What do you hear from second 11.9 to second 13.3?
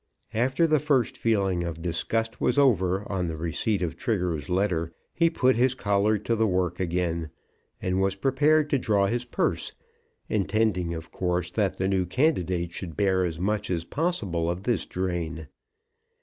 candidate should bear